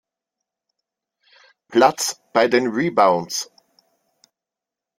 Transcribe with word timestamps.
Platz 1.69 2.19
bei 2.33 2.47
den 2.47 2.65
Rebounds. 2.65 3.51